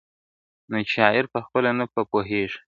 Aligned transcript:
نو 0.69 0.77
چي 0.87 0.91
شاعر 0.95 1.25
پخپله 1.33 1.71
نه 1.79 1.85
په 1.93 2.01
پوهیږي!. 2.11 2.57